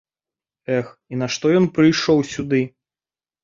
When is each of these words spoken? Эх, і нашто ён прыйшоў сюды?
Эх, 0.77 0.87
і 1.13 1.21
нашто 1.25 1.53
ён 1.61 1.69
прыйшоў 1.77 2.27
сюды? 2.33 2.67